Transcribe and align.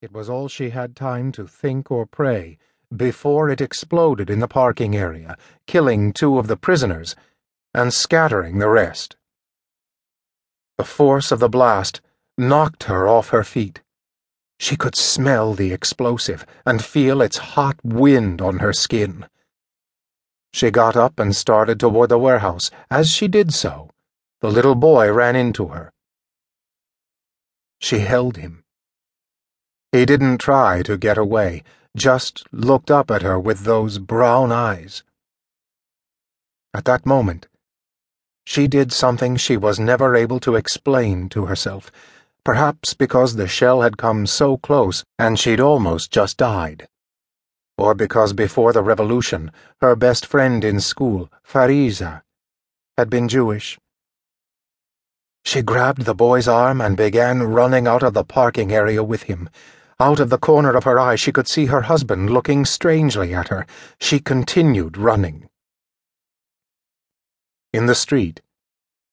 It 0.00 0.12
was 0.12 0.30
all 0.30 0.46
she 0.46 0.70
had 0.70 0.94
time 0.94 1.32
to 1.32 1.46
think 1.48 1.90
or 1.90 2.06
pray 2.06 2.56
before 2.96 3.50
it 3.50 3.60
exploded 3.60 4.30
in 4.30 4.38
the 4.38 4.46
parking 4.46 4.94
area, 4.94 5.36
killing 5.66 6.12
two 6.12 6.38
of 6.38 6.46
the 6.46 6.56
prisoners 6.56 7.16
and 7.74 7.92
scattering 7.92 8.58
the 8.58 8.68
rest. 8.68 9.16
The 10.76 10.84
force 10.84 11.32
of 11.32 11.40
the 11.40 11.48
blast 11.48 12.00
knocked 12.36 12.84
her 12.84 13.08
off 13.08 13.30
her 13.30 13.42
feet. 13.42 13.82
She 14.60 14.76
could 14.76 14.94
smell 14.94 15.54
the 15.54 15.72
explosive 15.72 16.46
and 16.64 16.84
feel 16.84 17.20
its 17.20 17.38
hot 17.38 17.76
wind 17.82 18.40
on 18.40 18.58
her 18.58 18.72
skin. 18.72 19.26
She 20.52 20.70
got 20.70 20.96
up 20.96 21.18
and 21.18 21.34
started 21.34 21.80
toward 21.80 22.10
the 22.10 22.18
warehouse. 22.18 22.70
As 22.88 23.10
she 23.10 23.26
did 23.26 23.52
so, 23.52 23.90
the 24.40 24.50
little 24.50 24.76
boy 24.76 25.12
ran 25.12 25.34
into 25.34 25.68
her. 25.68 25.92
She 27.80 27.98
held 27.98 28.36
him. 28.36 28.62
He 29.98 30.06
didn't 30.06 30.38
try 30.38 30.82
to 30.82 30.96
get 30.96 31.18
away, 31.18 31.64
just 31.96 32.44
looked 32.52 32.88
up 32.88 33.10
at 33.10 33.22
her 33.22 33.36
with 33.36 33.64
those 33.64 33.98
brown 33.98 34.52
eyes. 34.52 35.02
At 36.72 36.84
that 36.84 37.04
moment, 37.04 37.48
she 38.44 38.68
did 38.68 38.92
something 38.92 39.34
she 39.34 39.56
was 39.56 39.80
never 39.80 40.14
able 40.14 40.38
to 40.38 40.54
explain 40.54 41.28
to 41.30 41.46
herself, 41.46 41.90
perhaps 42.44 42.94
because 42.94 43.34
the 43.34 43.48
shell 43.48 43.80
had 43.80 43.98
come 43.98 44.24
so 44.24 44.56
close 44.56 45.02
and 45.18 45.36
she'd 45.36 45.58
almost 45.58 46.12
just 46.12 46.36
died. 46.36 46.86
Or 47.76 47.92
because 47.92 48.32
before 48.32 48.72
the 48.72 48.84
revolution, 48.84 49.50
her 49.80 49.96
best 49.96 50.24
friend 50.24 50.64
in 50.64 50.78
school, 50.78 51.28
Fariza, 51.44 52.22
had 52.96 53.10
been 53.10 53.26
Jewish. 53.26 53.80
She 55.44 55.60
grabbed 55.60 56.02
the 56.02 56.14
boy's 56.14 56.46
arm 56.46 56.80
and 56.80 56.96
began 56.96 57.42
running 57.42 57.88
out 57.88 58.04
of 58.04 58.14
the 58.14 58.22
parking 58.22 58.70
area 58.70 59.02
with 59.02 59.24
him. 59.24 59.50
Out 60.00 60.20
of 60.20 60.30
the 60.30 60.38
corner 60.38 60.76
of 60.76 60.84
her 60.84 61.00
eye, 61.00 61.16
she 61.16 61.32
could 61.32 61.48
see 61.48 61.66
her 61.66 61.82
husband 61.82 62.30
looking 62.30 62.64
strangely 62.64 63.34
at 63.34 63.48
her. 63.48 63.66
She 64.00 64.20
continued 64.20 64.96
running. 64.96 65.48
In 67.72 67.86
the 67.86 67.96
street, 67.96 68.40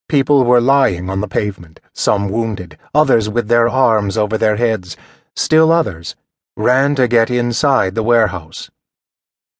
people 0.07 0.43
were 0.43 0.61
lying 0.61 1.09
on 1.09 1.21
the 1.21 1.27
pavement, 1.27 1.79
some 1.91 2.29
wounded, 2.29 2.77
others 2.93 3.27
with 3.27 3.47
their 3.47 3.67
arms 3.67 4.15
over 4.15 4.37
their 4.37 4.57
heads, 4.57 4.95
still 5.35 5.71
others 5.71 6.15
ran 6.55 6.93
to 6.95 7.07
get 7.07 7.31
inside 7.31 7.95
the 7.95 8.03
warehouse. 8.03 8.69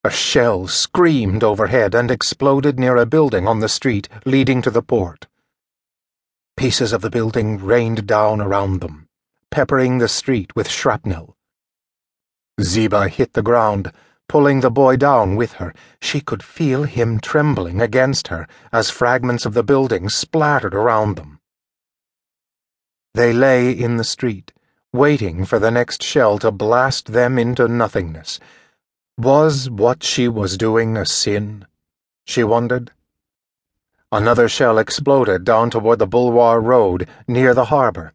A 0.03 0.11
shell 0.11 0.67
screamed 0.67 1.43
overhead 1.43 1.95
and 1.95 2.11
exploded 2.11 2.79
near 2.79 2.95
a 2.95 3.05
building 3.07 3.47
on 3.47 3.59
the 3.59 3.67
street 3.67 4.07
leading 4.25 4.61
to 4.61 4.69
the 4.69 4.83
port. 4.83 5.25
Pieces 6.55 6.93
of 6.93 7.01
the 7.01 7.09
building 7.09 7.57
rained 7.57 8.05
down 8.05 8.39
around 8.39 8.79
them, 8.79 9.04
peppering 9.55 9.99
the 9.99 10.07
street 10.09 10.53
with 10.53 10.67
shrapnel. 10.67 11.37
Ziba 12.61 13.07
hit 13.07 13.31
the 13.31 13.41
ground, 13.41 13.89
pulling 14.27 14.59
the 14.59 14.69
boy 14.69 14.97
down 14.97 15.37
with 15.37 15.53
her. 15.53 15.73
She 16.01 16.19
could 16.19 16.43
feel 16.43 16.83
him 16.83 17.21
trembling 17.21 17.79
against 17.79 18.27
her 18.27 18.47
as 18.73 18.89
fragments 18.89 19.45
of 19.45 19.53
the 19.53 19.63
building 19.63 20.09
splattered 20.09 20.75
around 20.75 21.15
them. 21.15 21.39
They 23.13 23.31
lay 23.31 23.71
in 23.71 23.95
the 23.95 24.03
street, 24.03 24.51
waiting 24.91 25.45
for 25.45 25.57
the 25.57 25.71
next 25.71 26.03
shell 26.03 26.37
to 26.39 26.51
blast 26.51 27.13
them 27.13 27.39
into 27.39 27.69
nothingness. 27.69 28.41
Was 29.17 29.69
what 29.69 30.03
she 30.03 30.27
was 30.27 30.57
doing 30.57 30.97
a 30.97 31.05
sin? 31.05 31.65
She 32.25 32.43
wondered. 32.43 32.91
Another 34.11 34.49
shell 34.49 34.77
exploded 34.77 35.45
down 35.45 35.69
toward 35.69 35.99
the 35.99 36.07
Bulwar 36.07 36.61
Road, 36.61 37.07
near 37.25 37.53
the 37.53 37.71
harbor. 37.71 38.11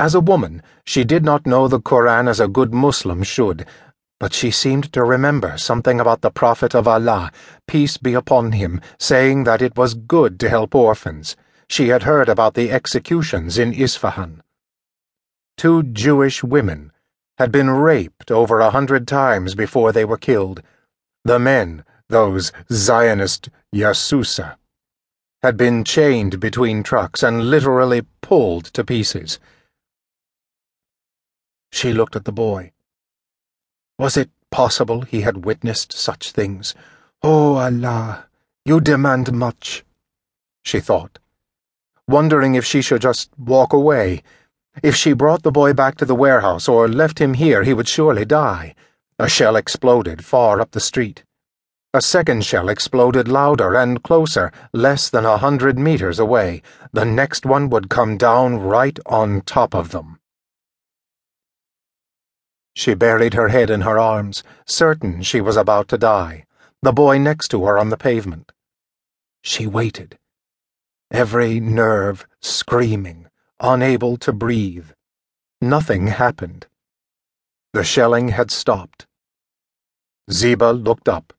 As 0.00 0.14
a 0.14 0.20
woman, 0.20 0.62
she 0.86 1.04
did 1.04 1.26
not 1.26 1.46
know 1.46 1.68
the 1.68 1.78
Koran 1.78 2.26
as 2.26 2.40
a 2.40 2.48
good 2.48 2.72
Muslim 2.72 3.22
should, 3.22 3.66
but 4.18 4.32
she 4.32 4.50
seemed 4.50 4.90
to 4.94 5.04
remember 5.04 5.58
something 5.58 6.00
about 6.00 6.22
the 6.22 6.30
Prophet 6.30 6.74
of 6.74 6.88
Allah, 6.88 7.30
peace 7.66 7.98
be 7.98 8.14
upon 8.14 8.52
him, 8.52 8.80
saying 8.98 9.44
that 9.44 9.60
it 9.60 9.76
was 9.76 9.92
good 9.92 10.40
to 10.40 10.48
help 10.48 10.74
orphans. 10.74 11.36
She 11.68 11.88
had 11.88 12.04
heard 12.04 12.30
about 12.30 12.54
the 12.54 12.70
executions 12.70 13.58
in 13.58 13.74
Isfahan. 13.74 14.42
Two 15.58 15.82
Jewish 15.82 16.42
women 16.42 16.92
had 17.36 17.52
been 17.52 17.68
raped 17.68 18.30
over 18.30 18.58
a 18.58 18.70
hundred 18.70 19.06
times 19.06 19.54
before 19.54 19.92
they 19.92 20.06
were 20.06 20.16
killed. 20.16 20.62
The 21.26 21.38
men, 21.38 21.84
those 22.08 22.52
Zionist 22.72 23.50
Yasusa 23.76 24.56
had 25.42 25.58
been 25.58 25.84
chained 25.84 26.40
between 26.40 26.82
trucks 26.82 27.22
and 27.22 27.50
literally 27.50 28.06
pulled 28.22 28.64
to 28.72 28.82
pieces. 28.82 29.38
She 31.80 31.94
looked 31.94 32.14
at 32.14 32.26
the 32.26 32.40
boy. 32.46 32.72
Was 33.98 34.18
it 34.18 34.28
possible 34.50 35.00
he 35.00 35.22
had 35.22 35.46
witnessed 35.46 35.94
such 35.94 36.30
things? 36.30 36.74
Oh, 37.22 37.54
Allah, 37.54 38.26
you 38.66 38.82
demand 38.82 39.32
much, 39.32 39.82
she 40.62 40.78
thought, 40.78 41.18
wondering 42.06 42.54
if 42.54 42.66
she 42.66 42.82
should 42.82 43.00
just 43.00 43.30
walk 43.38 43.72
away. 43.72 44.22
If 44.82 44.94
she 44.94 45.14
brought 45.14 45.42
the 45.42 45.50
boy 45.50 45.72
back 45.72 45.96
to 45.96 46.04
the 46.04 46.14
warehouse 46.14 46.68
or 46.68 46.86
left 46.86 47.18
him 47.18 47.32
here, 47.32 47.62
he 47.62 47.72
would 47.72 47.88
surely 47.88 48.26
die. 48.26 48.74
A 49.18 49.26
shell 49.26 49.56
exploded 49.56 50.22
far 50.22 50.60
up 50.60 50.72
the 50.72 50.80
street. 50.80 51.24
A 51.94 52.02
second 52.02 52.44
shell 52.44 52.68
exploded 52.68 53.26
louder 53.26 53.74
and 53.74 54.02
closer, 54.02 54.52
less 54.74 55.08
than 55.08 55.24
a 55.24 55.38
hundred 55.38 55.78
meters 55.78 56.18
away. 56.18 56.60
The 56.92 57.06
next 57.06 57.46
one 57.46 57.70
would 57.70 57.88
come 57.88 58.18
down 58.18 58.58
right 58.58 58.98
on 59.06 59.40
top 59.46 59.74
of 59.74 59.92
them. 59.92 60.19
She 62.80 62.94
buried 62.94 63.34
her 63.34 63.48
head 63.48 63.68
in 63.68 63.82
her 63.82 63.98
arms, 63.98 64.42
certain 64.64 65.20
she 65.22 65.42
was 65.42 65.58
about 65.58 65.86
to 65.88 65.98
die, 65.98 66.46
the 66.80 66.94
boy 66.94 67.18
next 67.18 67.48
to 67.48 67.66
her 67.66 67.78
on 67.78 67.90
the 67.90 67.98
pavement. 67.98 68.52
She 69.42 69.66
waited, 69.66 70.16
every 71.10 71.60
nerve 71.60 72.26
screaming, 72.40 73.26
unable 73.60 74.16
to 74.24 74.32
breathe. 74.32 74.92
Nothing 75.60 76.06
happened. 76.06 76.68
The 77.74 77.84
shelling 77.84 78.28
had 78.28 78.50
stopped. 78.50 79.06
Ziba 80.32 80.70
looked 80.70 81.06
up. 81.06 81.34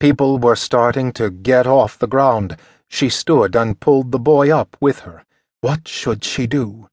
People 0.00 0.38
were 0.40 0.56
starting 0.56 1.12
to 1.12 1.30
get 1.30 1.68
off 1.68 1.96
the 1.96 2.08
ground. 2.08 2.56
She 2.88 3.08
stood 3.08 3.54
and 3.54 3.78
pulled 3.78 4.10
the 4.10 4.18
boy 4.18 4.50
up 4.50 4.76
with 4.80 5.00
her. 5.06 5.24
What 5.60 5.86
should 5.86 6.24
she 6.24 6.48
do? 6.48 6.88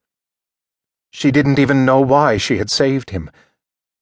She 1.10 1.32
didn't 1.32 1.58
even 1.58 1.84
know 1.84 2.02
why 2.02 2.38
she 2.38 2.60
had 2.60 2.70
saved 2.70 3.10
him. 3.10 3.32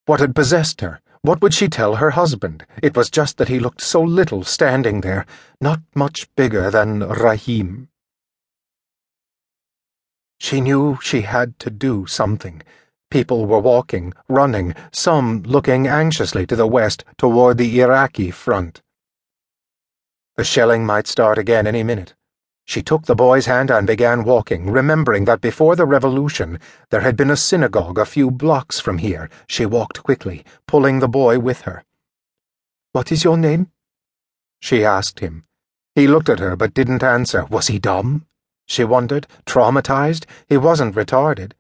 What 0.06 0.20
had 0.20 0.36
possessed 0.36 0.82
her? 0.82 1.00
What 1.22 1.42
would 1.42 1.54
she 1.54 1.70
tell 1.70 1.96
her 1.96 2.12
husband? 2.12 2.66
It 2.82 2.98
was 2.98 3.10
just 3.10 3.38
that 3.38 3.48
he 3.48 3.58
looked 3.58 3.80
so 3.80 4.02
little 4.02 4.44
standing 4.44 5.00
there, 5.00 5.26
not 5.62 5.80
much 5.96 6.28
bigger 6.36 6.70
than 6.70 7.00
Rahim. 7.00 7.88
She 10.40 10.60
knew 10.60 11.00
she 11.02 11.22
had 11.22 11.58
to 11.60 11.70
do 11.70 12.06
something. 12.06 12.62
People 13.10 13.46
were 13.46 13.60
walking, 13.60 14.14
running, 14.28 14.76
some 14.92 15.42
looking 15.44 15.88
anxiously 15.88 16.46
to 16.48 16.56
the 16.58 16.68
west 16.68 17.06
toward 17.18 17.58
the 17.58 17.80
Iraqi 17.80 18.30
front. 18.30 18.82
The 20.36 20.44
shelling 20.44 20.86
might 20.86 21.08
start 21.08 21.38
again 21.38 21.66
any 21.66 21.84
minute. 21.84 22.14
She 22.66 22.82
took 22.82 23.06
the 23.06 23.16
boy's 23.16 23.46
hand 23.46 23.70
and 23.70 23.86
began 23.86 24.24
walking, 24.24 24.72
remembering 24.72 25.26
that 25.26 25.42
before 25.42 25.76
the 25.76 25.86
revolution 25.86 26.60
there 26.90 27.02
had 27.02 27.16
been 27.16 27.30
a 27.30 27.36
synagogue 27.36 27.98
a 27.98 28.06
few 28.06 28.32
blocks 28.32 28.80
from 28.80 29.00
here. 29.00 29.30
She 29.48 29.66
walked 29.66 30.04
quickly, 30.04 30.46
pulling 30.66 31.00
the 31.00 31.08
boy 31.08 31.40
with 31.40 31.62
her. 31.62 31.84
What 32.94 33.12
is 33.12 33.24
your 33.24 33.38
name? 33.38 33.72
She 34.60 34.86
asked 34.86 35.20
him. 35.20 35.44
He 35.96 36.08
looked 36.08 36.30
at 36.30 36.40
her 36.40 36.56
but 36.56 36.74
didn't 36.74 37.04
answer. 37.04 37.46
Was 37.46 37.68
he 37.68 37.80
dumb? 37.80 38.26
She 38.66 38.84
wondered. 38.84 39.28
Traumatized? 39.46 40.26
He 40.48 40.58
wasn't 40.58 40.96
retarded. 40.96 41.52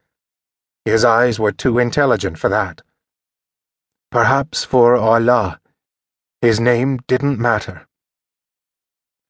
His 0.86 1.03
eyes 1.03 1.40
were 1.40 1.52
too 1.52 1.80
intelligent 1.80 2.38
for 2.38 2.50
that. 2.50 2.81
Perhaps 4.10 4.63
for 4.63 4.95
Allah, 4.95 5.60
his 6.42 6.60
name 6.60 7.00
didn't 7.07 7.39
matter. 7.39 7.88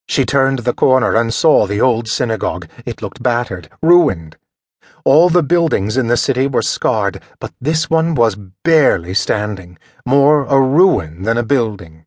She 0.08 0.26
turned 0.26 0.60
the 0.60 0.74
corner 0.74 1.16
and 1.16 1.34
saw 1.34 1.66
the 1.66 1.82
old 1.82 2.08
synagogue. 2.08 2.68
It 2.86 3.02
looked 3.02 3.24
battered, 3.24 3.70
ruined. 3.82 4.38
All 5.06 5.30
the 5.30 5.44
buildings 5.44 5.98
in 5.98 6.08
the 6.08 6.18
city 6.18 6.48
were 6.48 6.62
scarred, 6.62 7.22
but 7.40 7.54
this 7.60 7.90
one 7.90 8.16
was 8.16 8.38
barely 8.64 9.14
standing, 9.14 9.78
more 10.06 10.46
a 10.46 10.62
ruin 10.62 11.24
than 11.24 11.38
a 11.38 11.44
building. 11.44 12.06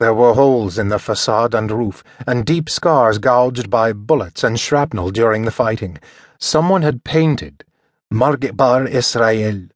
There 0.00 0.14
were 0.14 0.34
holes 0.34 0.78
in 0.78 0.88
the 0.88 0.98
facade 0.98 1.54
and 1.54 1.70
roof, 1.70 2.04
and 2.26 2.46
deep 2.46 2.70
scars 2.70 3.18
gouged 3.18 3.68
by 3.68 3.92
bullets 3.92 4.44
and 4.44 4.58
shrapnel 4.58 5.10
during 5.10 5.44
the 5.44 5.50
fighting. 5.50 5.98
Someone 6.38 6.82
had 6.82 7.04
painted 7.04 7.64
Marg 8.10 8.56
Bar 8.56 8.86
Israel, 8.86 9.68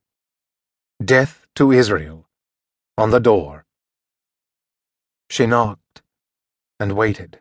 Death 1.04 1.46
to 1.56 1.72
Israel, 1.72 2.28
on 2.96 3.10
the 3.10 3.20
door. 3.20 3.66
She 5.28 5.44
knocked 5.46 6.01
and 6.82 6.96
waited. 6.96 7.38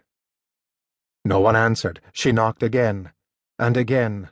No 1.26 1.40
one 1.40 1.56
answered. 1.56 2.00
She 2.14 2.32
knocked 2.32 2.62
again 2.62 3.12
and 3.58 3.76
again. 3.76 4.30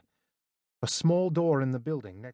A 0.82 0.86
small 0.86 1.30
door 1.30 1.60
in 1.60 1.72
the 1.72 1.80
building 1.80 2.22
next 2.22 2.28